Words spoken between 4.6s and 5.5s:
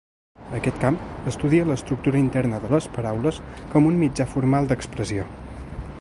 d’expressió.